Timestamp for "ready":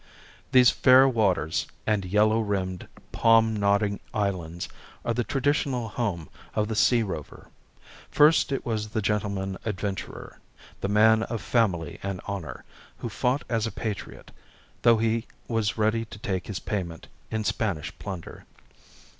15.77-16.03